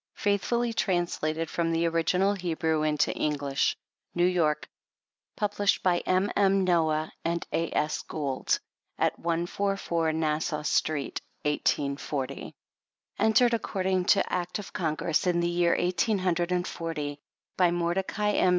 [0.17, 3.77] FAITHFnLLY TRANSLATED FROM THE ORIGINAL HEBREW INTO ENGLISH.
[4.15, 4.67] NEW YORK:
[5.35, 6.31] PUBLISHED BY M.
[6.35, 6.63] M.
[6.63, 7.71] NOAH & A.
[7.75, 8.01] S.
[8.07, 8.57] GOULD,
[8.97, 11.21] AT 144 NASSAU STREET.
[11.43, 12.33] 1840.
[12.35, 12.53] C*/^,
[13.19, 17.19] Entered according to Act of Congress, in the year eighteen hundred and forty,
[17.55, 18.49] by Morde cai M.